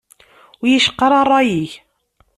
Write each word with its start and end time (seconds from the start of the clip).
Ur 0.61 0.65
iy-icqa 0.69 1.03
ara 1.05 1.21
rray-ik. 1.27 1.73